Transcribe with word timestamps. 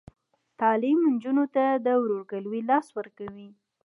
تعلیم 0.59 0.99
نجونو 1.13 1.45
ته 1.55 1.65
د 1.85 1.87
ورورګلوۍ 2.01 2.61
درس 2.69 2.87
ورکوي. 2.97 3.49